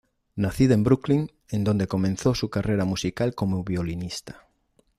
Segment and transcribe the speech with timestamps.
[0.35, 4.47] Nacida en Brooklyn, en donde comenzó su carrera musical como violinista.